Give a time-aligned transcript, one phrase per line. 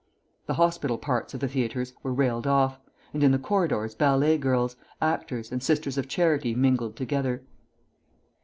[0.47, 2.79] The hospital parts of the theatres were railed off,
[3.13, 7.43] and in the corridors ballet girls, actors, and sisters of charity mingled together.